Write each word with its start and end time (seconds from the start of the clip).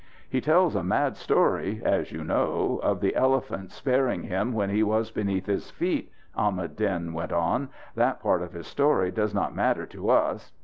"He 0.27 0.41
tells 0.41 0.75
a 0.75 0.83
mad 0.83 1.15
story, 1.15 1.79
as 1.85 2.11
you 2.11 2.23
know, 2.23 2.79
of 2.81 3.01
the 3.01 3.15
elephant 3.15 3.71
sparing 3.71 4.23
him 4.23 4.51
when 4.51 4.71
he 4.71 4.81
was 4.81 5.11
beneath 5.11 5.45
his 5.45 5.69
feet," 5.69 6.11
Ahmad 6.35 6.75
Din 6.75 7.13
went 7.13 7.31
on; 7.31 7.69
"that 7.93 8.19
part 8.19 8.41
of 8.41 8.53
his 8.53 8.65
story 8.65 9.11
does 9.11 9.35
not 9.35 9.53
matter 9.53 9.85
to 9.85 10.09
us. 10.09 10.53